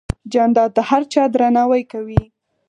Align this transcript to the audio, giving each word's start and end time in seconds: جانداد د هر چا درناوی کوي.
جانداد 0.33 0.69
د 0.77 0.79
هر 0.89 1.01
چا 1.13 1.23
درناوی 1.33 1.83
کوي. 1.91 2.21